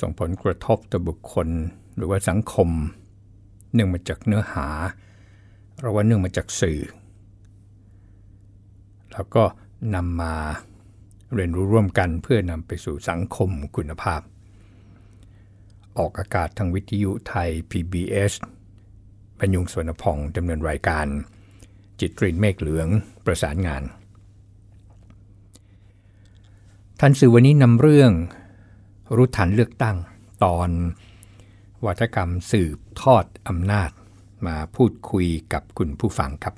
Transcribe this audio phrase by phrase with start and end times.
[0.00, 1.48] ส่งผลกระทบต่อบุคคล
[1.96, 2.68] หรือว่าสังคม
[3.72, 4.66] เนื่องมาจากเนื้อหา
[5.80, 6.80] หรือว่าเนื่องมาจากสื่อ
[9.12, 9.44] แล้วก็
[9.94, 10.34] นำมา
[11.34, 14.20] เรียนรู้ร่วมกันเพื่อนำไปสู่สังคมคุณภาพ
[15.98, 18.32] ออกอากาศทางวิทยุไทย PBS
[19.38, 21.06] บรรยุงสวนพองดำเนินรายการ
[22.00, 22.88] จิตรินเมฆเหลือง
[23.24, 23.82] ประสานงาน
[27.00, 28.12] ท่านสื่อวันนี้นำเรื่อง
[29.16, 29.96] รู้ทันเลือกตั้ง
[30.44, 30.70] ตอน
[31.86, 33.90] วัฒกรรมสืบทอดอำนาจ
[34.46, 36.54] มาพูดคุยกับคุณผู้ฟังครับ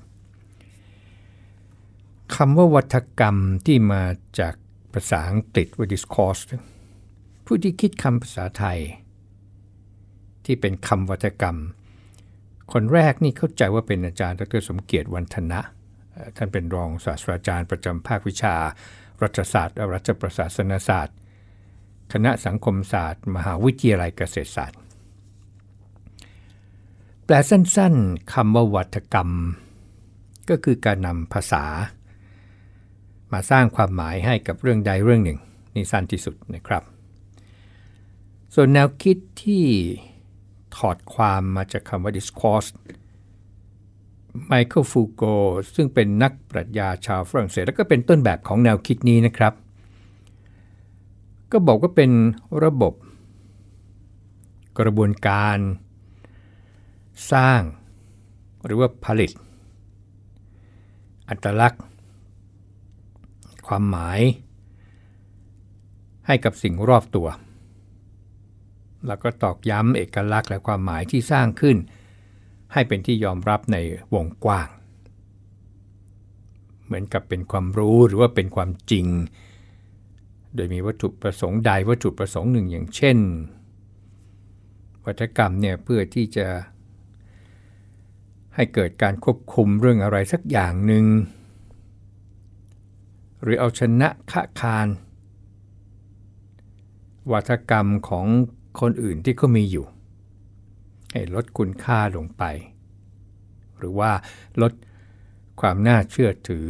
[2.34, 4.02] คำว่าวัฒกรรมที่มา
[4.40, 4.54] จาก
[4.92, 6.42] ภาษาอังกฤษว่า discourse
[7.44, 8.78] ผู้ที่คิดคำภาษาไทย
[10.44, 11.56] ที่เป็นคำวัฒกรรม
[12.72, 15.60] คนแรกนี่เข้าใจว่าเป็นอาจารย์ดรสมเกียรติวันธนะ
[16.36, 18.54] ท่านเป็นรองศาสตราจารย์ประจำภาควิชา
[19.22, 21.16] รัฐศาสตร์และรัฐประศาสนศาสตร์
[22.12, 24.78] คณะสังคมศาสตร์ มหาวิทยาลัยเกษตรศาสตร์
[27.24, 29.30] แปลสั้นๆคำว่าวัฒกรรม
[30.50, 31.64] ก็คือการนำภาษา
[33.32, 35.38] มาสร้างความหมายให้กับเรื่องใดเรื่องหนึ่ง
[35.74, 36.82] นี่สั้นที่สุดนะครับ
[38.54, 39.64] ส่วนแนวคิดที่
[40.76, 42.70] ถอดความมาจากคำว่า discourse
[44.46, 45.22] ไมเคิลฟูโก
[45.74, 49.52] ซึ่งเป็นนักปรัชญาชาวฝรั่งเศส แล้วก็เป็นต้นแบบของแนวคิดนี้นะครับ
[51.52, 52.10] ก็บอกว่าเป็น
[52.64, 52.94] ระบบ
[54.78, 55.58] กระบวนการ
[57.32, 57.60] สร้าง
[58.64, 59.30] หรือว่าผลิต
[61.28, 61.82] อัตลักษณ์
[63.66, 64.20] ความหมาย
[66.26, 67.28] ให้กับสิ่งรอบตัว
[69.06, 71.76] แล้วก็ตอกย้ำเอกลักษณ์และความหมายที่สร้างขึ้น
[72.72, 73.76] ให้เป็นที่ยอมรับใน
[74.14, 74.68] วงกว้าง
[76.84, 79.06] เหมือนกับเป็นความรู้หรือว่าเป็นความจริง
[80.54, 83.18] โดยมีวัตถุประสงค์ใดวัตถุประสงค์หนึ่งอย่างเช่น
[85.04, 86.46] วัฒกรรมเนี่ยเพื่อที่จะ
[88.54, 91.04] ให้เกิดการควบคุมเรื่องอะไรสักอย่างหนึ่ง
[93.42, 94.88] หรือเอาชนะขะคาร
[97.32, 98.26] วัฒกรรมของ
[98.80, 99.86] คนอื่นที่เขามีอยู่
[101.12, 102.42] ให้ลดคุณค่าลงไป
[103.78, 104.12] หรือว่า
[104.62, 104.72] ลด
[105.60, 106.66] ความน่าเชื่อถือ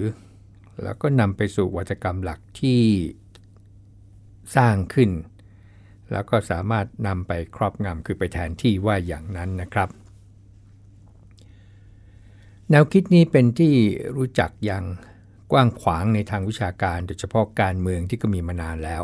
[0.82, 2.80] แล้วก็นำไปสู่วัฒกรรมหลักที่
[4.56, 5.10] สร้างขึ้น
[6.12, 9.88] แล้วก็สามารถนำไปครอบงำคือไปแทนที่ว่าอย่างนั้นนะครับ
[12.70, 13.74] แนวคิดนี้เป็นที่
[14.16, 14.84] รู้จักอย่าง
[15.52, 19.02] กว้างขวางในทางวิชาการโดยเฉพาะการเมืองที่ก็มีมานานแล้ว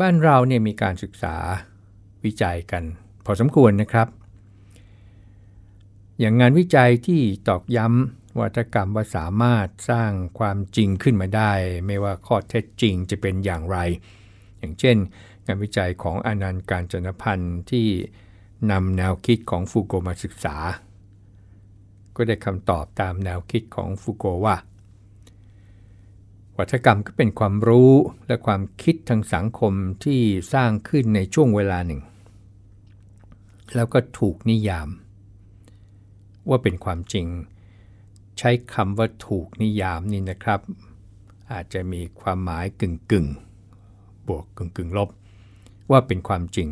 [0.00, 1.36] บ้านเราเนี่ยมีการศึกษา
[2.24, 2.84] วิจัยกัน
[3.24, 4.08] พอสมควรนะครับ
[6.20, 11.52] อย่างงานวิจัยที่ตอกย้ำ วัฒกรรมว่าสามารถสร้างความจริงขึ้นมาได้
[11.86, 13.78] ไม่ว่าข้อเท็จจริงจะเป็นอย่างไร
[14.58, 14.96] อย่างเช่น
[15.46, 17.86] งานวิจัยของอนันต์การจนพันธ์ที่
[18.70, 20.56] นำแนวคิดของฟูโกมาศึกษา
[22.16, 24.56] ก็ได้คำตอบตามแนวคิดของฟูโกว่า
[26.56, 27.92] วัฒกรรมก็เป็นความรู้
[28.26, 29.72] และความคิดทางสังคม
[30.04, 30.20] ที่
[30.52, 32.00] สร้างขึ้นในช่วงเวลาหนึ่ง
[33.74, 34.88] แล้วก็ถูกนิยาม
[36.48, 37.26] ว่าเป็นความจริง
[38.38, 40.60] ใช้คำว่าถูกนิยามนี่นะครับ
[41.52, 43.26] อาจจะมีความหมายกึ่งกึ่ง
[44.28, 45.08] บวกกึ่งกึ่งลบ
[45.90, 46.68] ว่าเป็นความจริง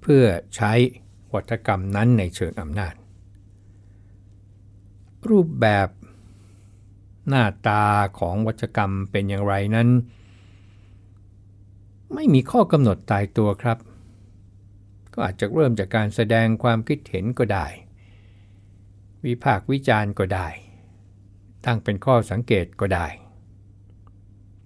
[0.00, 0.24] เพื่อ
[0.56, 0.72] ใช้
[1.34, 2.94] วัฒกรรมนั้นในเชิงอำนาจ
[5.28, 5.88] รูปแบบ
[7.28, 7.84] หน้าตา
[8.18, 9.88] ของวัฒกรรมเป็นอย่างไรนั้น
[12.14, 13.78] ไม่มีข้อกำหนดตายตัวครับ
[15.12, 17.66] ก็อาจจะเริ่มจากการแสดงความคิดเห็นก็ได้
[19.26, 20.48] วิพากษ์วิจารณ์ก็ได้
[21.64, 23.06] ตั้งเป็นข้อสังเกตก็ได้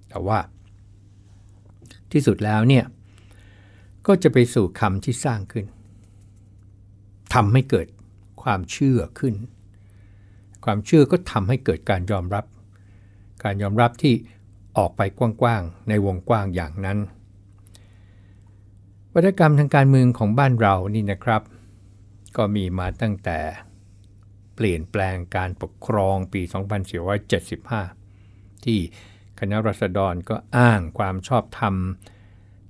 [0.09, 0.39] แต่ว่า
[2.13, 2.85] ที่สุดแล้วเนี่ย
[4.07, 5.67] ก็จะไปสู่คำที่สร้างขึ้น
[7.35, 7.87] ทำให้เกิด
[8.43, 9.35] ความเชื่อขึ้น
[10.65, 12.45] ความเชื่อก็ทำให้เกิดการยอมรับ
[13.45, 14.15] การยอมรับที่
[14.79, 16.99] ออกไปกว้างๆ ในวงกว้างอย่างนั้น
[19.13, 21.43] วัฒกรรมทางการเมืองของบ้านเรานี่นะครับ
[22.37, 23.39] ก็มีมาตั้งแต่
[24.59, 26.43] เปลี่ยนแปลงการปกครองปี
[27.99, 28.79] 2475 ที่
[29.41, 31.75] คณะรัษฎรก็อ้างความชอบธรรม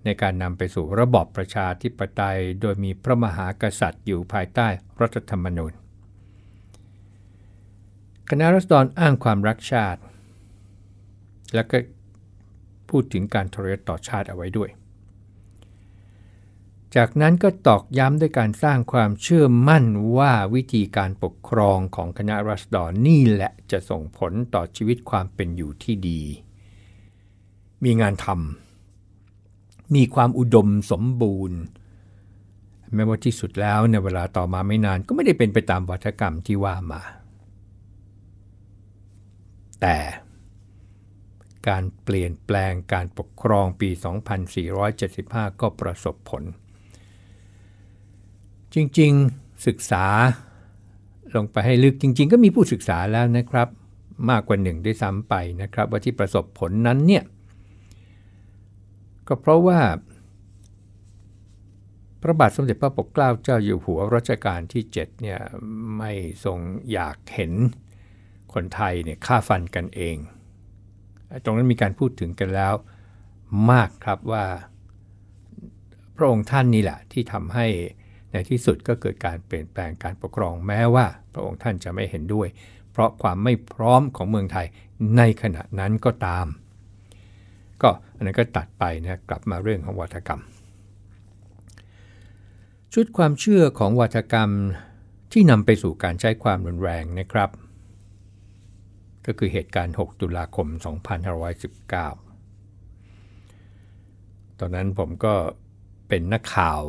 [0.04, 4.68] ในในการนำไปสู่ระบอบประชาธิปไตย โดยมีพระมหากษัตริย์อยู่ภายใต้
[5.00, 5.72] รัฐธรรมนูญ
[8.30, 10.00] คณะรัษฎรอ้างความรักชาติ
[11.54, 11.78] และก็
[12.90, 14.70] พูดถึงการทรยศต่อชาติเอาไว้ด้วย
[16.96, 19.84] จากนั้นก็ตอกย้ำด้วยการสร้างความเชื่อมั่น
[20.16, 26.22] ว่าวิธีการปกครองของคณะรัษฎรนี่แหละจะส่งผลต่อชีวิตความเป็นอยู่ที่ดี
[27.84, 31.58] มีงานทำมีความอุดมสมบูรณ์
[32.94, 37.02] แม้ว่าที่สุดแล้วในเวลาต่อมาไม่นานก็ไม่ได้เป็นไปตามวัฒกรรมที่ว่ามา
[39.80, 39.98] แต่
[41.68, 43.90] การเปลี่ยนแปลงการปกครองปี
[44.74, 46.42] 2475 ก็ประสบผล
[48.74, 50.04] จริงๆศึกษา
[51.34, 53.68] ลงไปให้ลึกจริง ๆ ก็มีผู้ศึกษาแล้วนะครับ
[54.30, 57.24] มากกว่าหนึ่งด้วยซ้ำไปนะครับ ว่าที่ประสบผลนั้นเนี่ย
[59.28, 59.80] ก็เพราะว่า
[62.22, 65.40] พระบาทสมเด็จพระปกเกล้าเจ้าอยู่หัวรัชกาลที่7เนี่ย
[65.98, 66.12] ไม่
[66.44, 66.58] ทรง
[66.92, 67.52] อยากเห็น
[68.52, 70.16] คนไทยเนี่ยฆ่าฟันกันเอง
[71.44, 72.74] ตรงนั้นมีการพูดถึงกันแล้ว
[73.70, 74.44] มากครับว่า
[76.16, 77.66] พระองค์ท่านนี่แหละที่ทำให้
[78.32, 82.48] ในที่สุดก็เกิดการเปลี่ยนแปลงการปกครองแม้ว่า พระองค์ท่านจะไม่เห็นด้วย
[82.92, 84.66] เพราะความไม่พร้อมของเมืองไทย
[85.16, 86.46] ในขณะนั้นก็ตาม
[87.82, 90.42] ก็อันนั้นก็ตัดไปนะกลับมาเรื่องของวัฒกรรม
[92.94, 94.50] ชุดความเชื่อของวัฒกรรม
[95.32, 97.50] ที่นำไปสู่การใช้ความรุนแรงนะครับ
[99.26, 100.82] ก็คือเหตุการณ์ 6 ตุลาคม 2519
[104.58, 105.34] ตอนนั้นผมก็
[106.08, 106.82] เป็นนักข่าว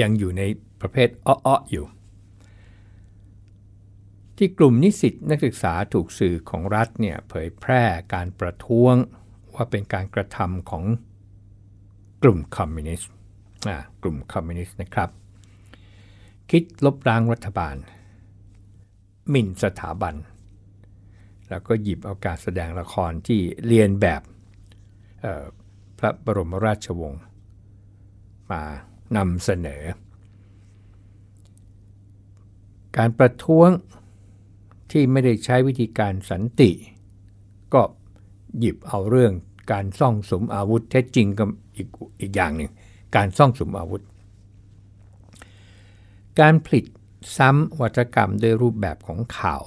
[0.00, 0.42] ยังอยู่ใน
[0.80, 1.86] ประเภทอ้อๆอยู่
[4.36, 7.82] ที่กลุ่มนิสิตนักศึกษาถูกสื่อของรัฐเนี่ยเผยแพร่
[8.14, 8.94] การประท้วง
[9.54, 10.84] ว่าเป็นการกระทำของ
[12.22, 13.10] กลุ่มคอมมิวนิสต์
[14.02, 15.10] กลุ่มคอมมิวนิสต์นะครับ
[16.50, 17.76] คิดลบล้างรัฐบาล
[19.30, 20.14] หมิ่นสถาบัน
[21.48, 24.22] แล้วก็หยิบเอาการแสดงละครที่เรียนแบบ
[25.98, 27.22] พระบรมราชวงศ์
[28.52, 28.62] มา
[29.16, 29.82] นำเสนอ
[32.96, 33.68] การประท้วง
[34.90, 36.70] ที่ไม่ได้ใช้วิธีการสันติ
[37.74, 37.82] ก็
[38.58, 39.32] หยิบเอาเรื่อง
[39.72, 41.44] การซ่องสมอาวุธแท้จริงก็
[41.76, 41.88] อีก
[42.20, 42.70] อีกอย่างหนึ่ง
[43.16, 44.02] การซ่องสมอาวุธ
[46.40, 46.84] การผลิต
[47.36, 49.62] ซ้ำวัฒกรรมด้วยรูปแบบของข่าว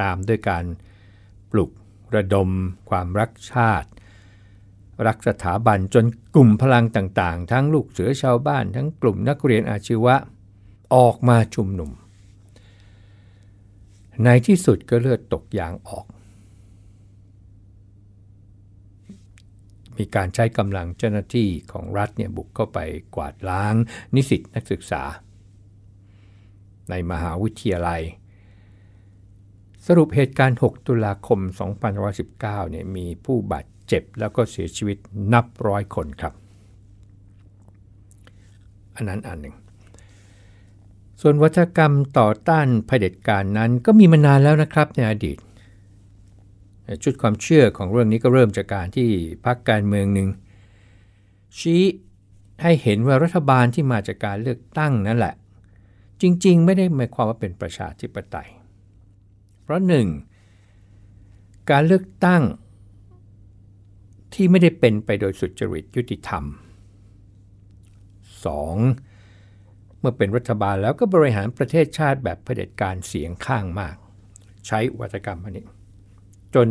[0.00, 0.64] ตามด้วยการ
[1.50, 1.70] ปลุก
[2.14, 2.48] ระดม
[2.90, 3.88] ความรักชาติ
[5.06, 6.04] รักสถาบันจน
[6.34, 10.14] กลุ่มพลังต่างๆ ทั้งลูกเสือชาวบ้าน ทั้งกลุ่มนักเรียนอาชีวะ
[10.94, 11.90] ออกมาชุมนุม
[14.24, 16.06] ในที่สุดก็เลือดตกยางออก
[19.96, 22.78] มีการใช้กำลังเจ้าหน้าที่ของรัฐเนี่ยบุกเข้าไป
[23.16, 23.74] กวาดล้าง
[24.14, 25.02] นิสิตนักศึกษา
[26.90, 28.02] ในมหาวิทยาลัย
[29.86, 31.40] สรุปเหตุการณ์ 6 ตุลาคม
[32.06, 32.40] 2019
[32.70, 34.98] เนี่ยมีผู้บาด เจ็บแล้วก็เสียชีวิต
[35.32, 36.34] นับร้อยคนครับ
[38.96, 39.54] อันนั้นอันหนึ่ง
[41.20, 45.38] ส่วนวัฒกรรมต่อต้านเผด็จการนั้นก็มีมานานแล้วนะครับในอดีต
[47.02, 49.08] ชุดความเชื่อของเรื่องนี้ก็เริ่มจากการที่
[49.44, 50.28] พรรคการเมืองหนึ่ง
[51.58, 51.82] ชี้
[52.62, 55.34] ให้เห็นว่ารัฐบาลที่มาจากการเลือกตั้งนั่นแหละ
[56.22, 58.48] จริงๆ ไม่ได้หมายความว่าเป็นประชาธิปไตย
[59.62, 60.06] เพราะหนึ่ง
[61.70, 62.42] การเลือกตั้ง
[64.34, 66.44] ที่ไม่ได้เป็นไปโดยสุจริตยุติธรรม
[68.42, 69.98] 2.
[70.00, 73.96] เมื่อเป็นรัฐบาลแล้วก็บริหารประเทศชาติแบบเผด็จการเสียงข้างมาก
[74.66, 75.66] ใช้วัฒกรรมอันนี้
[76.54, 76.68] จน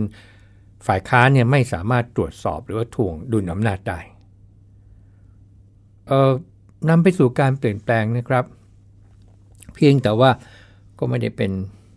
[0.87, 3.99] ฝ่ายค้านเนี่ยไม่สามารถตรวจสอบหรือว่าทวงดุลอำนาจได้
[6.07, 6.31] เอ่อ
[6.89, 8.45] นำไปสู่การเปลี่ยนแปลงนะครับ
[9.75, 10.31] เพียงแต่ว่า
[10.99, 11.51] ก็ไม่ได้เป็น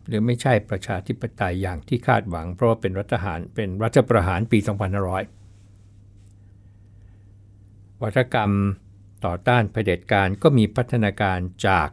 [0.07, 5.44] หรือไม่ใช่ประชาธิปไตยอย่างที่คาดหวัง เพราะว่าเป็นรัฐหารเป็นรัฐประหารปี 2500
[8.03, 8.53] วัฒกรรม
[9.25, 11.89] ต่อต้านเผด็จการก็มีพัฒนาการจาก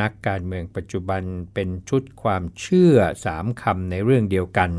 [0.00, 1.22] นักการเมืองปัจจุบัน
[1.54, 4.70] เป็นชุดความเชื่อสามคำในเรื่องเดียวกัน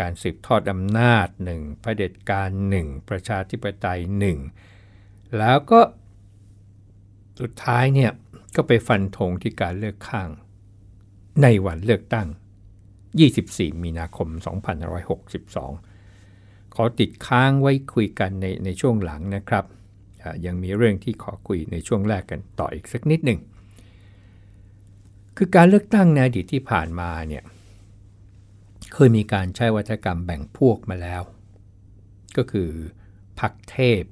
[0.00, 4.38] การสืบทอดอำนาจหนึ่งเผด็จการหนึ่งประชาธิปไตยหนึ่ง
[5.38, 5.80] แล้วก็
[7.40, 8.10] สุดท้ายเนี่ย
[8.56, 10.28] ก็ไปฟันธงที่การเลือกข้าง
[11.42, 12.26] ในวันเลือกตั้ง
[13.04, 14.28] 24 มีนาคม
[15.10, 15.89] 2562
[16.74, 19.64] ขอติดค้างไว้คุยกันในในช่วงหลังนะครับ
[20.46, 23.40] ยังมีเรื่องที่ขอคุยในช่วงแรกกันต่ออีกสักนิดหนึ่ง
[25.36, 27.44] คือการเลือกตั้งในอดีตที่ผ่านมาเนี่ย
[28.92, 31.22] เคยมีการใช้วัฒกรรมแบ่งพวกมาแล้ว
[32.36, 32.70] ก็คือ
[33.40, 34.02] พักเทพ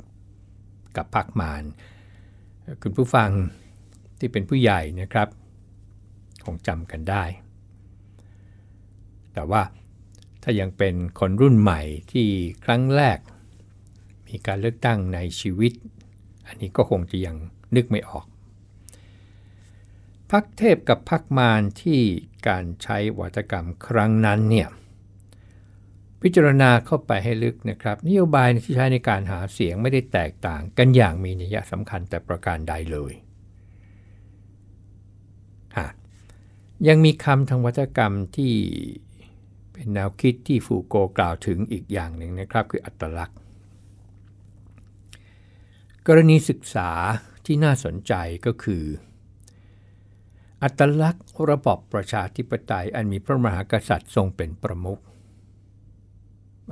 [0.96, 1.62] กับพักมาร
[2.82, 3.30] คุณผู้ฟัง
[4.18, 5.28] ที่เป็นผู้ใหญ่นะครับ
[6.44, 7.24] คงจำกันได้
[9.34, 9.62] แต่ว่า
[10.42, 11.80] ถ้ายังเป็นคนรุ่นใหม่
[12.12, 12.28] ที่
[12.64, 13.18] ครั้งแรก
[14.28, 15.73] มีการเลือกตั้งในชีวิต
[16.47, 17.37] อันนี้ก็คงจะยัง
[17.76, 18.26] นึกไม่ออก
[20.30, 22.00] พักเทพกับพักมารที่
[22.49, 24.68] การใช้วัฒกรรมครั้งนั้นเนี่ย
[26.23, 33.12] พิจารณาเข้าไปให้ลึกนะครับ นโยบายที่ใช้ในการหาเสียงไม่ได้แตกต่างกันอย่างมีนัยสำคัญแต่ประการใดเลย
[36.88, 38.52] ยังมีคำทางวัฒกรรมที่
[39.78, 43.38] เป็นแนวคิดที่ฟูโกกล่าวถึงอีกอย่างหนึ่งนะครับ คืออัตลักษณ์
[46.06, 46.90] กรณีศึกษา
[47.47, 48.12] ที่น่าสนใจ
[48.47, 48.85] ก็คือ
[50.62, 55.00] อัตลักษณ์ระบอบประชาธิปไตยอันมีพระมหากษัตริย์ทรงเป็นประมุข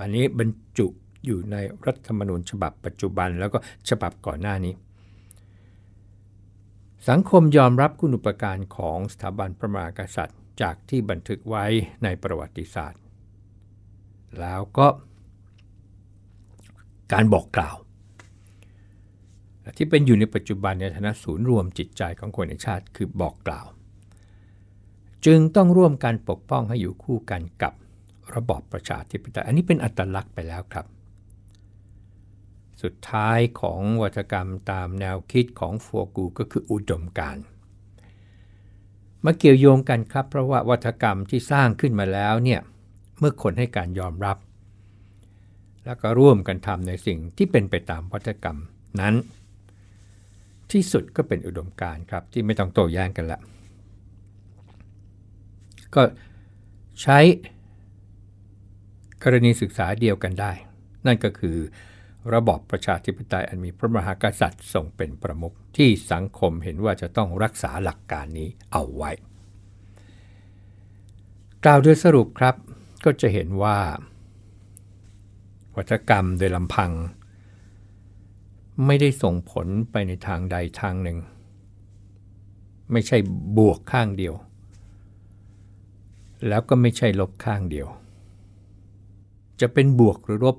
[0.00, 0.48] อันนี้บรร
[0.78, 0.86] จุ
[1.26, 3.58] อยู่ในรัฐธรรมนูญฉบับปัจจุบันแล้วก็
[3.88, 4.75] ฉบับก่อนหน้านี้
[7.08, 11.64] สังคมยอมรับคุณอุปการของสถาบันพระมหากษัตริย์ จากที่บันทึกไว้
[12.04, 13.02] ในประวัติศาสตร์
[14.40, 14.88] แล้วก็
[17.12, 17.76] การบอกกล่าว
[19.76, 23.66] ที่เป็นอยู่ในปัจจุบันในฐานะศูนย์รวมจิตใจของคนในชาติคือบอกกล่าว
[25.26, 27.72] จึงต้องร่วมกันปกป้องให้อยู่คู่กันกับ
[28.34, 30.86] ระบอบประชาธิปไตยอันนี้เป็นอัตลักษณ์ไปแล้วครับ
[32.82, 37.36] สุดท้ายของวัฒกรรมตามแนวคิดของฟัวกูก็คืออุดมการ
[39.25, 42.61] มาเกี่ยวโยงกันครับ เพราะว่าวัฒกรรมที่สร้างขึ้นมาแล้วเนี่ย
[43.18, 44.37] เมื่อคนให้การยอมรับ
[45.85, 48.58] แล้วก็ร่วมกันทำในสิ่งที่เป็นไปตามวัฒกรรม
[49.00, 49.14] นั้น
[50.73, 53.40] ที่สุดก็เป็นอุดมการครับที่ไม่ต้องโต้แย้งกันละ
[55.94, 56.02] ก็
[57.02, 57.18] ใช้
[59.25, 60.52] กรณีศึกษาเดียวกันได้
[61.06, 61.56] นั่นก็คือ
[62.35, 69.11] ระบอบประชาธิปไตยอันมีพระมหากษัตริย์ทรงเป็นประมุข ที่สังคมเห็นว่าจะต้องรักษาหลักการนี้เอาไว้
[71.64, 72.54] กล่าวโดยสรุปครับ
[73.04, 73.78] ก็จะเห็นว่า
[75.76, 76.90] วัฒกรรมโดยลำพัง
[78.87, 81.18] ไม่ได้ส่งผลไปในทางใดทางหนึ่ง
[82.92, 83.18] ไม่ใช่
[83.59, 84.35] บวกข้างเดียว
[86.49, 87.88] แล้วก็ไม่ใช่ลบข้างเดียว
[89.61, 90.56] จะเป็นบวกหรือลบ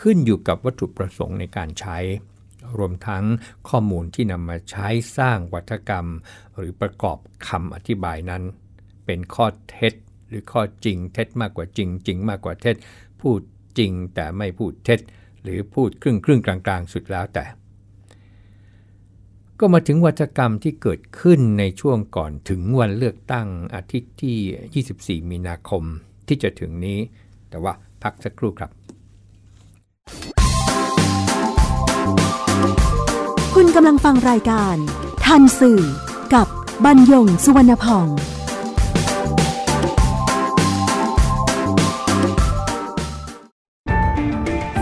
[0.00, 1.98] ขึ้นอยู่กับวัตถุประสงค์ในการใช้
[2.78, 3.24] รวมทั้ง
[3.68, 4.88] ข้อมูลที่นำมาใช้
[5.18, 6.06] สร้างวัฒกรรม
[6.56, 8.42] หรือประกอบคำอธิบายนั้น
[9.06, 9.94] เป็นข้อเท็จ
[10.28, 12.76] หรือข้อจริงเท็จมากกว่าจริง จริงมากกว่าเท็จ
[13.20, 13.40] พูด
[13.78, 15.00] จริงแต่ไม่พูดเท็จ
[15.42, 17.44] หรือพูดครึ่งครึ่งกลางๆ สุดแล้วแต่
[19.60, 25.82] ก็มาถึงวัฒกรรมที่เกิดขึ้นในช่วงก่อนถึงวันเลือกตั้งอาทิตย์ที่ 24 มีนาคม
[26.26, 26.98] ที่จะถึงนี้
[27.50, 28.70] แต่ว่าพักสักครู่ครับ
[33.70, 34.76] ณกำลังฟังรายการ
[35.26, 35.80] ทันสื่อ
[36.34, 36.46] กับ
[36.84, 38.08] บรรยงสุวรรณพอง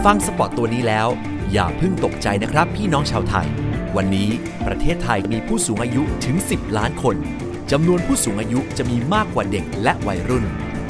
[0.05, 1.09] ฟังสปอตตัวนี้แล้ว
[1.53, 3.49] อย่าเพิ่งตกใจนะครับพี่น้องชาวไทย
[3.97, 4.31] วันนี้
[4.67, 7.17] ประเทศไทยมีผู้สูงอายุถึง 10 ล้านคน
[7.71, 10.45] จำนวนผู้สูงอายุจะมีมากกว่าเด็กและวัยรุ่น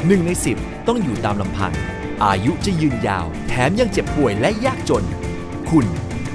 [0.07, 1.73] หนึ่งใน 10 ต้องอยู่ตามลำพัง
[2.25, 5.05] อายุจะยืนยาว แถมยังเจ็บป่วยและยากจน
[5.71, 5.87] คุณ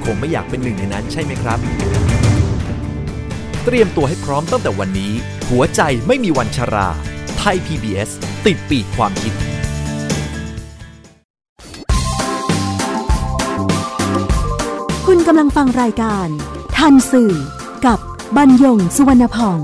[0.06, 1.60] คงไม่อยากเป็นหนึ่งในนั้นใช่ไหมครับ
[3.66, 5.14] เตรียมตัวให้พร้อมตั้งแต่วันนี้
[5.50, 6.88] หัวใจไม่มีวันชรา
[7.38, 8.10] ไทย PBS
[8.46, 9.34] ติดปีกความคิด
[15.08, 16.28] คุณกำลังฟังรายการ
[16.78, 17.34] ทันสื่อ
[17.86, 18.00] กับ
[18.38, 19.60] บรรยงสุวรรณพอง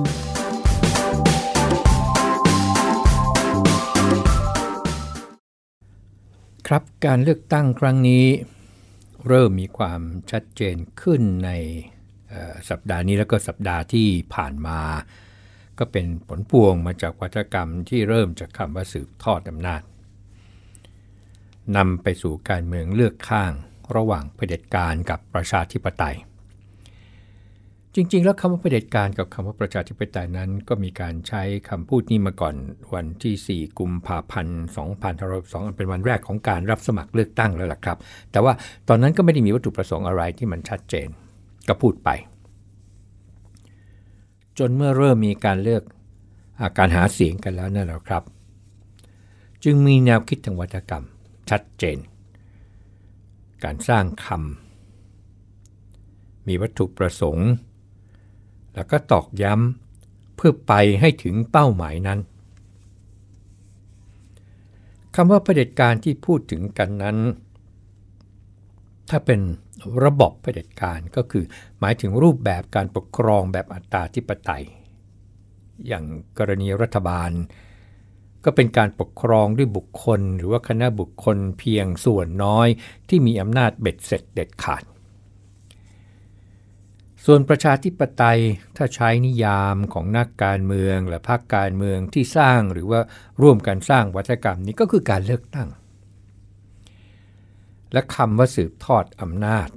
[6.67, 8.25] ครับการเลือกตั้งครั้งนี้
[9.27, 11.51] เริ่มมีความชัดเจนขึ้นใน
[12.69, 14.79] สัปดาห์นี้แล้วก็สัปดาห์ที่ผ่านมา
[15.79, 19.81] ก็เป็นผลพวงมาจากวัฒกรรมที่เริ่มจากคำว่าสืบทอดอำนาจ
[21.77, 23.51] นำไปสู่การเมืองเลือกข้าง
[23.95, 26.17] ระหว่างเผด็จการกับประชาธิปไตย
[27.95, 32.55] จริง ๆ แล้วคำว่าเผด็จการกับคำว่าประชาธิปไตยนั้น ก็มีการใช้คำพูดนี้มาก่อน
[32.93, 34.61] วันที่ 4 กุมภาพันธ์
[35.15, 37.97] 2562เป็นวันแรกของการรับสมัครเลือกตั้งแล้วล่ะครับ
[38.31, 38.53] แต่ว่า
[38.87, 41.07] ตอนนั้นก็ไม่ได้มีวัตถุประสงค์อะไรที่มันชัดเจน
[41.67, 42.09] ก็พูดไป
[44.57, 45.83] จนเมื่อเริ่มมีการเลือก
[46.61, 48.23] อาการหาเสียงกันแล้วนั่นแหละครับ
[49.63, 51.05] จึงมีแนวคิดทางวัฒกรรม
[51.49, 51.97] ชัดเจน
[53.63, 57.49] การสร้างคำมีวัตถุประสงค์
[58.79, 62.19] แล้วก็ตอกย้ำเพื่อไปให้ถึงเป้าหมายนั้น
[65.15, 67.17] คำว่าประเด็จการที่พูดถึงกันนั้น
[69.09, 69.39] ถ้าเป็น
[70.03, 71.43] ระบบเผด็จการก็คือ
[71.79, 74.65] หมายถึงรูปแบบการปกครองแบบอัตราธิปไตย
[75.87, 76.05] อย่าง
[76.37, 77.31] กรณีรัฐบาล
[78.45, 82.67] ก็เป็นการปกครองด้วยบุคคล หรือว่าคณะบุคคลเพียงส่วนน้อย
[83.09, 84.83] ที่มีอำนาจเบ็ดเสร็จเด็ดขาด
[87.31, 88.41] ส่วนประชาธิปไตย
[88.77, 93.01] ถ้าใช้นิยามของนักการเมืองและพรรคการเมืองที่สร้างหรือว่า
[93.41, 95.69] ร่วมกันสร้างวัฒกรรมนี้ก็คือการเลือกตั้ง
[97.93, 99.69] และคำว่าสืบทอดอำนาจ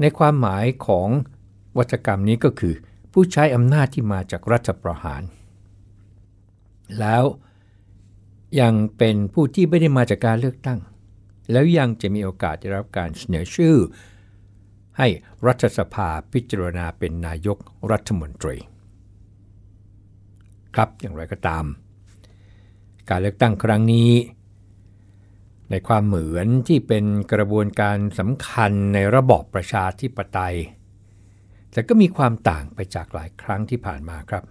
[0.00, 1.08] ในความหมายของ
[1.78, 2.74] วัฒกรรมนี้ก็คือ
[3.12, 5.22] ผู้ใช้อำนาจที่มาจากรัฐประหาร
[6.98, 7.24] แล้ว
[8.60, 10.80] ยังเป็นผู้ที่ไม่ได้มาจากการเลือกตั้ง
[11.52, 13.76] แล้วยังจะมีโอกาสได้รับการเสนอชื่อ
[14.98, 15.08] ให้
[15.46, 17.58] รัฐสภาพิจารณาเป็นนายก
[17.90, 18.56] รัฐมนตรี
[20.74, 21.64] ครับอย่างไรก็ตาม
[23.08, 24.10] การเลือกตั้งครั้งนี้
[25.70, 30.56] ในความเหมือนที่เป็นกระบวนการสำคัญในระบอบประชาธิปไตย
[31.72, 34.44] แต่ก็มีความต่างไปจากหลายครั้งที่ผ่านมาครับ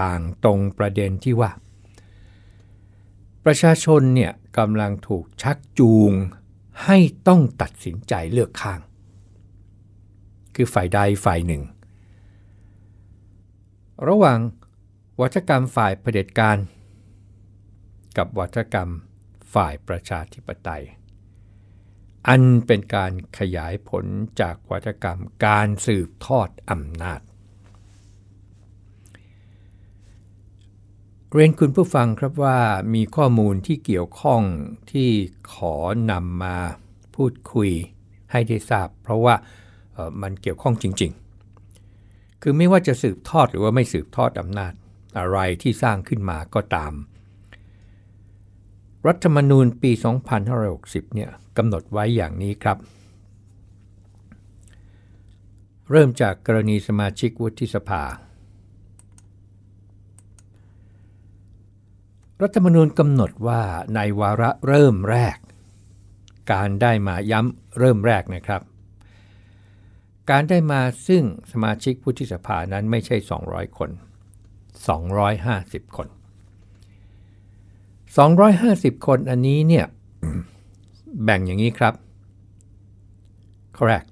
[0.00, 1.50] ต่างตรงประเด็นที่ว่า
[3.44, 6.12] ประชาชนเนี่ยกำลังถูกชักจูง
[6.84, 8.80] ให้ต้องตัดสินใจเลือกข้าง
[10.54, 11.62] คือฝ่ายใดฝ่ายหนึ่ง
[14.08, 14.38] ระหว่าง
[15.20, 16.58] วัฒกรรมฝ่ายเผด็จการ
[18.16, 18.88] กับวัฒกรรม
[19.54, 20.84] ฝ่ายประชาธิปไตย
[22.28, 24.04] อันเป็นการขยายผล
[24.40, 27.20] จากวัฒกรรมการสืบทอดอำนาจ
[31.36, 32.58] เรียนคุณผู้ฟังครับว่า
[32.94, 34.42] มีข้อมูลที่เกี่ยวข้อง
[34.92, 35.10] ที่
[35.52, 35.74] ขอ
[36.10, 36.56] นำมา
[37.16, 37.70] พูดคุย
[38.32, 39.34] ให้ได้ทราบ เพราะว่า
[40.22, 41.12] มันเกี่ยวข้องจริง
[41.76, 44.72] ๆ คือไม่ว่าจะสืบทอดหรือว่าไม่สืบทอดอำนาจ
[45.18, 46.92] อะไรที่สร้างขึ้นมาก็ตาม
[49.06, 49.90] รัฐธรรมนูญปี
[50.52, 52.78] 2560 เนี่ยกำหนดไว้อย่างนี้ครับ
[55.90, 58.02] เริ่มจากกรณีสมาชิกวุฒิสภา
[62.44, 63.62] รัฐธรรมนูญกำหนดว่า
[63.94, 65.36] ในวาระเริ่มแรก
[66.52, 68.62] การได้มาย้ำเริ่มแรกนะครับ
[70.30, 73.90] การได้มาซึ่งสมาชิกวุฒิสภานั้นไม่ใช่ 200 คน
[74.92, 76.08] 250 คน
[78.56, 79.86] 250 คนอันนี้เนี่ย
[81.24, 81.94] แบ่งอย่างนี้ครับ
[83.76, 84.08] correct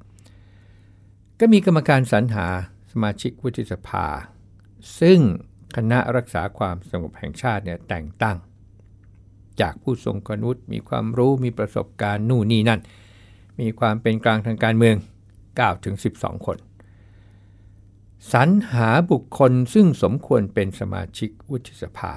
[1.41, 2.47] ก็มีกรรมการสรรหา
[2.93, 4.07] สมาชิกวุฒิสภา
[5.01, 5.21] ซึ่ง
[5.77, 8.37] คณะรักษาความสงบแห่งชาติเนี่ยแต่งตั้ง
[9.61, 12.81] จากผู้ทรงคุณวุฒิมีความรู้มีประสบการณ์นู่นนี่นั่น
[13.61, 14.97] มีความเป็นกลางทางการเมือง
[15.41, 16.59] 9ถึง12 คน
[18.33, 22.13] สรรหาบุคคลซึ่งสมควรเป็นสมาชิกวุฒิสภา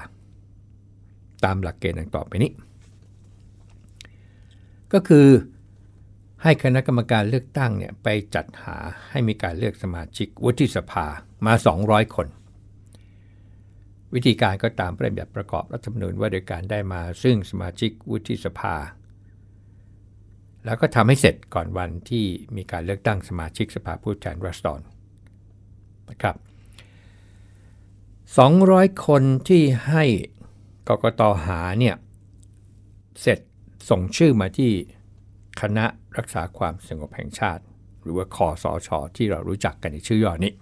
[1.43, 2.51] ตามหลักเกณฑ์ดังต่อไปนี้
[4.93, 5.27] ก็คือ
[6.43, 8.77] ให้คณะกรรมการเลือกตั้งเนี่ยไปจัดหา
[9.09, 11.05] ให้มีการเลือกสมาชิกวุฒิสภา
[11.45, 11.53] มา
[11.85, 12.27] 200 คน
[14.15, 18.75] วิธีการก็ตามประบียบประกอบรัฐธรรมนูญว่าโดยการได้มาซึ่งสมาชิกวุฒิสภา
[20.65, 22.25] แล้วก็ทำให้เสร็จก่อนวันที่
[22.55, 24.81] มีการเลือกตั้งสมาชิกสภาผู้แทนราษฎร
[26.09, 26.35] นะครับ
[28.51, 30.03] 200 คนที่ให้
[30.87, 31.95] กกตหาเนี่ย
[33.21, 33.39] เสร็จ
[33.89, 34.71] ส่งชื่อมาที่
[35.61, 35.85] คณะ
[36.17, 37.63] รักษาความสงบแห่งชาติ
[38.03, 40.53] หรือว่าคอสอชอที่เรารู้จักกันในชื่อย่อนี้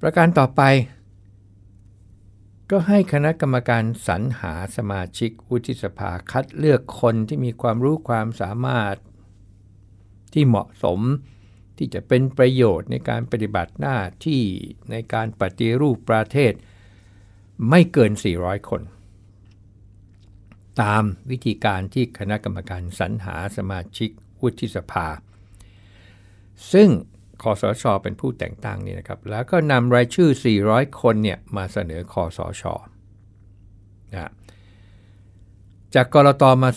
[0.00, 0.62] ประการต่อไป
[2.74, 8.96] ก็ให้คณะกรรมการสรรหาสมาชิกวุฒิสภาคัดเลือกคนที่มีความรู้ความสามารถ
[10.32, 11.00] ที่เหมาะสม
[11.76, 14.42] ที่จะเป็นประโยชน์ในการปฏิบัติหน้าที่
[14.90, 16.52] ในการปฏิรูปประเทศ
[17.68, 18.82] ไม่เกิน 400 คน
[20.82, 25.08] ตามวิธีการที่คณะกรรมการสรรหาสมาชิกวุฒิสภา
[26.72, 26.88] ซึ่ง
[27.42, 30.30] คอสชอเป็นผู้แต่งตั้งนี่นะครับ แล้วก็นำรายชื่อ
[30.64, 32.74] 400 คนเนี่ยมาเสนอคอสชอ
[34.12, 34.30] นะ
[35.94, 36.70] จากกรตมา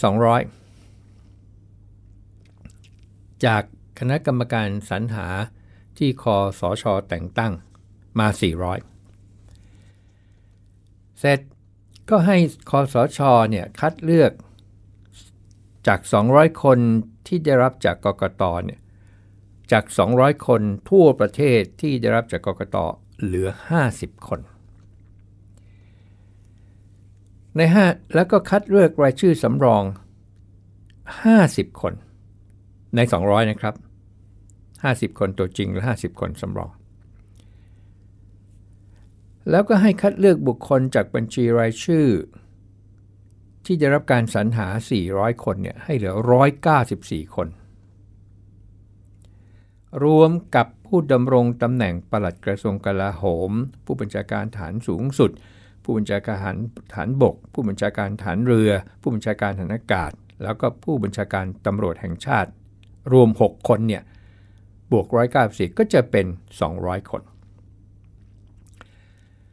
[1.09, 3.63] 200 จาก
[3.99, 5.27] คณะกรรมการสรรหา
[5.97, 7.53] ที่คอสชอแต่งตั้ง
[8.19, 8.37] มา 400
[11.19, 11.39] เสร็จ
[12.09, 12.37] ก็ให้
[12.69, 13.19] คอสช
[13.51, 14.31] เนี่ยคัดเลือก
[15.87, 15.99] จาก
[16.31, 16.79] 200 คน
[17.27, 18.79] ที่ได้รับจากกกตเนี่ย
[19.71, 19.83] จาก
[20.15, 22.77] 200 คนทั่วประเทศที่ได้รับจากกกต
[23.23, 23.49] เหลือ
[23.87, 24.39] 50 คน
[27.57, 29.83] ใน 5 แล้วก็คัดเลือกรายชื่อสำรอง
[31.21, 31.93] 50 คน
[32.95, 33.75] ใน 200 นะครับ
[34.51, 36.69] 50 คนตัวจริงและ 50 คนสำรอง
[39.49, 42.07] แล้วก็ให้คัดเลือกบุคคลจากบัญชีรายชื่อ
[43.65, 44.67] ที่จะรับการสรรหา
[45.05, 46.15] 400 คนเนี่ยให้เหลือ
[46.75, 47.47] 194 คน
[50.03, 53.51] รวมกับผู้ดำรงตำแหน่งปลัดกระทรวงกลาโหม
[53.85, 55.31] ผู้บัญชาการฐานสูงสุด
[55.83, 56.53] ผู้บัญชาการ
[56.93, 60.11] ฐานบก ผู้บัญชาการฐานเรือ ผู้บัญชาการฐานอากาศ
[60.43, 62.51] แล้วก็ผู้บัญชาการตำรวจแห่งชาติ
[63.13, 64.03] รวม 6 คนเนี่ย
[64.91, 65.07] บวก
[65.43, 66.25] 194ก็จะเป็น
[66.69, 67.21] 200 คน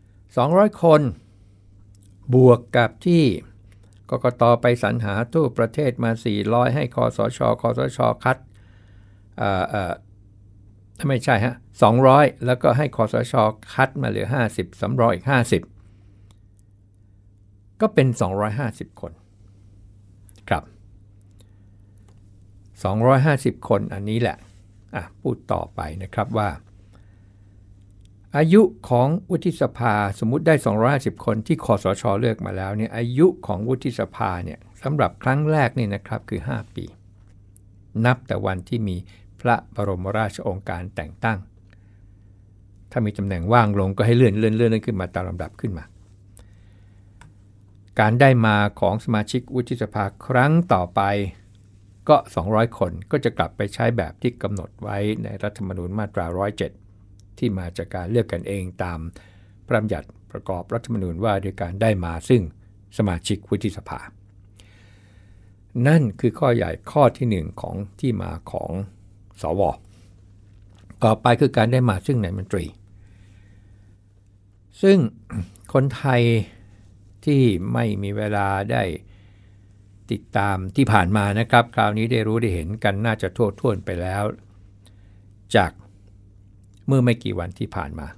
[0.05, 1.03] 200 คน
[2.35, 3.25] บวกกับที่
[4.11, 6.11] กกตไปสรรหาทั่วประเทศมา
[6.43, 8.37] 400 ให้คอสช คอสช คัด
[11.09, 11.55] ไม่ใช่ฮะ
[12.01, 13.35] 200แล้วก็ให้คอสช
[13.73, 15.33] คัดมาเหลือ 50สำรองอีก 50
[17.81, 18.09] ก็เป็น
[18.55, 19.13] 250 คน
[20.49, 20.63] ครับ
[23.61, 24.37] 250 คนอันนี้แหละ
[24.95, 26.49] อะพูดต่อไปนะครับว่า
[28.37, 30.55] อายุของวุฒิสภาสมมุติได้
[30.91, 36.85] 250 คนที่คอสชเลือกมาแล้วเนี่ยอายุของวุฒิสภาเนี่ยสำหรับครั้งแรกนี่นะครับคือ 5 ปี
[38.05, 38.97] นับแต่วันที่มี
[39.43, 41.39] พระบรมราชโองการแต่งตั้ง
[42.91, 45.85] ถ้ามีตำแหน่งว่างลงก็ให้เลื่อนเลื่อนเลื่อนขึ้นมาตามลำดับขึ้นมา
[48.01, 51.01] การได้มาของสมาชิกวุฒิสภาครั้งต่อไป
[52.09, 56.27] ก็ 200 คนก็จะกลับไปใช้แบบที่กำหนดไว้ในรัฐธรรมนูญมาตรา
[56.83, 58.99] 107 ที่มาจากการเลือกกันเองตาม
[59.67, 62.43] พระบัญญัติประกอบรัฐธรรมนูญว่าด้วยการได้มาซึ่ง
[62.99, 64.01] สมาชิกวุฒิสภา
[65.87, 68.73] นั่นคือข้อใหญ่ข้อที่ 1 ของที่มาของ
[69.43, 69.63] สว
[71.05, 72.65] ต่อไปคือการได้มาซึ่งนายมนตรี
[74.83, 74.99] ซึ่ง
[75.73, 76.23] คนไทย
[77.25, 77.43] ที่
[77.73, 78.83] ไม่มีเวลาได้
[80.11, 84.25] ติดตามที่ผ่านมานะครับ คราวนี้ได้รู้ได้เห็นกันน่าจะทั่วท่วนไปแล้ว
[85.57, 85.73] จาก
[86.87, 88.09] เมื่อไม่กี่วันที่ผ่านมา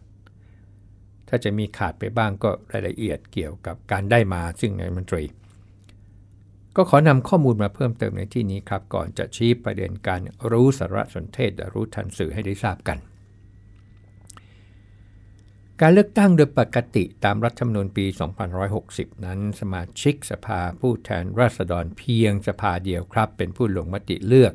[1.29, 5.25] ถ้าจะมีขาดไปบ้างก็รายละเอียดเกี่ยวกับการได้มาซึ่งนายมนตรี
[6.77, 12.99] ก็ขอนำข้อมูลมาเพิ่มเติมในที่นี้ครับ ก่อนจะชี้ประเด็นการรู้สารสนเทศรู้ทันสื่อให้ได้ทราบกัน
[15.81, 18.07] การเลือกตั้งโดยปกติตามรัฐธรรมนูญปี
[18.65, 24.53] 2560 นั้น สมาชิกสภาผู้แทนราษฎรเพียงสภาเดียวครับ เป็นผู้ลงมติเลือก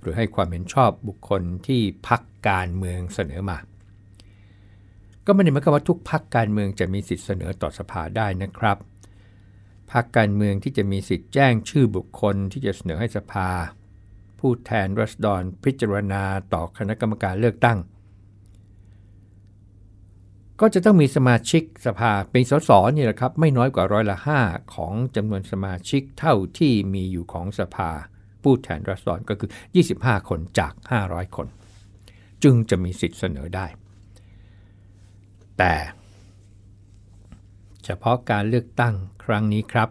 [0.00, 3.58] หรือให้ความเห็นชอบบุคคลที่พักการเมืองเสนอมา
[5.26, 8.78] ก็ไม่ได้หมายความว่าทุกพักการเมืองจะมีสิทธิเสนอต่อสภาได้นะครับ
[9.92, 13.50] พักการเมืองที่จะมีสิทธิ์แจ้งชื่อบุคคลที่จะเสนอให้สภา
[14.38, 17.78] ผู้แทนรัษฎรพิจารณาต่อคณะกรรมการเลือกตั้ง
[20.60, 27.90] ก็จะต้องมีสมาชิกสภาเป็นสสนี่แหละครับไม่น้อยกว่าร้อยละ5ของจำนวนสมาชิกเท่าที่มีอยู่ของสภา
[28.42, 29.50] ผู้แทนรัศดรก็คือ
[29.88, 30.72] 25 คนจาก
[31.04, 31.46] 500 คน
[32.42, 33.66] จึงจะมีสิทธิ์เสนอได้
[35.58, 35.74] แต่
[37.84, 39.88] เฉพาะการเลือกตั้งครั้งนี้ครับ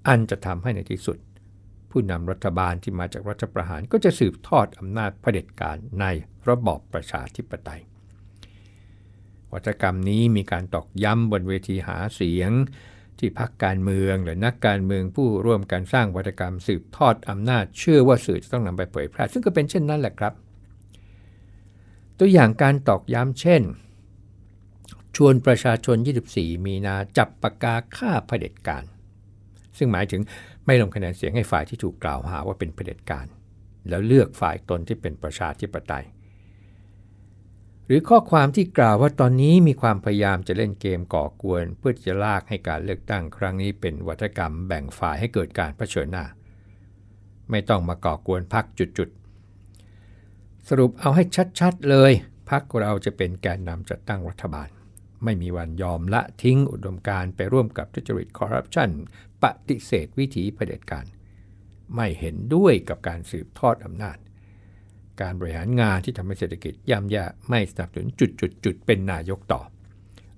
[0.08, 1.18] อันจะทำให้ในที่สุด
[1.92, 6.06] ผู้นำรัฐบาลที่มาจากรัฐประหารก็จะสืบทอดอำนาจเผด็จการใน
[6.50, 7.82] ระบอบประชาธิปไตย
[9.54, 12.52] วัฒกรรมนี้มีการตอกย้ำบนเวทีหาเสียง
[13.20, 20.34] ที่พักการเมืองหรือนักการเมืองผู้ร่วมการสร้างวัฒกรรมสืบทอดอำนาจ เชื่อว่าสื่อจะต้องนำไปเผยแพร่ซึ่งก็เป็นเช่นนั้นแหละครับ
[22.20, 23.64] ตัวอย่างการตอกย้ำเช่น
[25.16, 25.98] ชวนประชาชน
[26.32, 28.84] 24 มีนาจับปากกาฆ่าเผด็จการ
[29.78, 30.22] ซึ่งหมายถึง
[30.66, 33.26] ไม่ลงคะแนนเสียงให้ฝ่ายที่ถูกกล่าวหาว่าเป็นเผด็จการ
[33.90, 36.06] แล้วเลือกฝ่ายตนที่เป็นประชาธิปไตย
[37.86, 46.26] หรือข้อความที่กล่าวว่าตอนนี้มีความพยายามจะเล่นเกมก่อกวน เพื่อจะลากให้การเลือกตั้งครั้งนี้เป็นวัฒกรรมแบ่งฝ่ายให้เกิดการเผชิญหน้า
[47.52, 49.10] ไม่ต้องมาก่อกวนพักจุด
[50.70, 51.24] สรุปเอาให้
[51.60, 52.12] ชัดๆเลย
[52.50, 54.70] พักเราจะเป็นแกนนำจัดตั้งรัฐบาล
[55.24, 58.90] ไม่มีวันยอมละทิ้งอุดมการไปร่วมกับทุจริตคอร์รัปชัน
[59.44, 61.06] ปฏิเสธวิถีเผด็จการ
[61.96, 64.18] ไม่เห็นด้วยกับการสืบทอดอำนาจ
[65.22, 69.62] การบริหารงานที่ทำให้เศรษฐกิจย่ำแย่ไม่สนับสนุนจุดจุดจุดเป็นนายกต่อ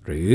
[0.05, 0.31] หรือ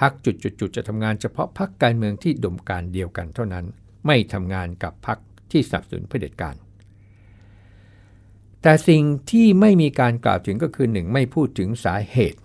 [0.00, 3.64] พักจุดจุดจุดจะทำงานเฉพาะพักการเมืองที่ดมการเดียวกันเท่านั้น
[4.06, 5.18] ไม่ทำงานกับพัก
[5.50, 6.54] ที่สนับสนุนเผด็จการ
[8.62, 12.40] แต่สิ่งที่ไม่มีการกล่าวถึงก็คือหนึ่งไม่พูดถึงสาเหตุ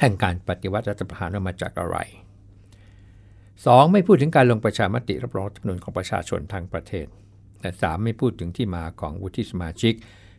[0.00, 1.96] แห่งการปฏิวัติรัฐประหารมาจากอะไร
[2.76, 3.92] 2.
[3.92, 7.06] ไม่พูดถึงการลงประชามติรับรองรัฐธรรมนูญของประชาชนทางประเทศ
[7.60, 9.94] และ 3 ไม่พูดถึงที่มาของวุฒิสมาชิก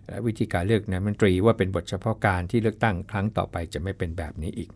[0.07, 4.69] และวิธีการเลือกนายมนตรีว่าเป็นบทเฉพาะการที่เลือกตั้งครั้งต่อไปจะไม่เป็นแบบนี้อีก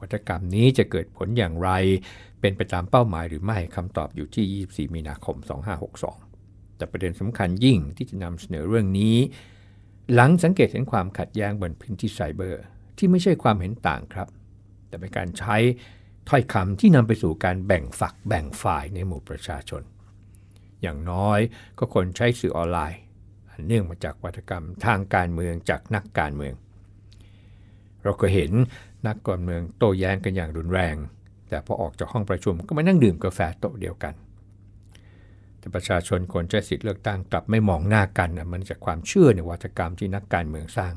[0.00, 1.70] วัฒกรรมนี้จะเกิดผลอย่างไร
[2.40, 6.27] เป็นไปตามเป้าหมายหรือไม่คำตอบอยู่ที่ 24 มีนาคม 2562
[6.78, 9.16] แต่ประเด็นสำคัญยิ่งที่จะนำเสนอเรื่องนี้
[10.14, 12.62] หลังสังเกตเห็นความขัดแย้งบนพื้นที่ไซเบอร์
[12.98, 14.28] ที่ไม่ใช่ความเห็นต่างครับ
[14.88, 15.56] แต่เป็นการใช้
[16.28, 19.82] ถ้อยคำที่นำไปสู่การแบ่งฝักแบ่งฝ่ายในหมู่ประชาชน
[20.82, 21.40] อย่างน้อย
[21.78, 23.00] ก็คนใช้สื่อออนไลน์
[23.66, 26.54] เนื่องมาจากวัฒกรรมทางการเมืองจากนักการเมือง
[28.02, 28.52] เราก็เห็น
[29.06, 30.96] นักการเมืองโต้แย้งกันอย่างรุนแรง
[31.48, 34.14] แต่พอออกจากห้องประชุมก็มานั่งดื่มกาแฟโต๊ะเดียวกัน
[35.58, 40.94] แต่ประชาชนคนใช้สิทธิเลือกตั้งกลับไม่มองหน้ากันมันจากความเชื่อในวัฒกรรมที่นักการเมืองสร้าง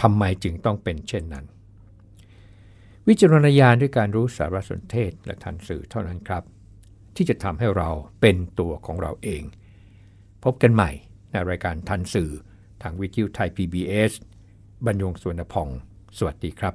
[0.00, 1.44] ทำไมจึงต้องเป็นเช่นนั้น
[3.08, 6.42] วิจารณญาณด้วยการรู้สารสนเทศและทันสื่อเท่านั้นครับ
[7.16, 7.90] ที่จะทำให้เรา
[8.20, 9.42] เป็นตัวของเราเอง
[10.44, 10.90] พบกันใหม่
[11.30, 12.30] ในรายการทันสื่อ
[12.82, 14.12] ทางวิทยุไทย PBS
[14.86, 15.68] บรรยงสวนพอง
[16.18, 16.74] สวัสดีครับ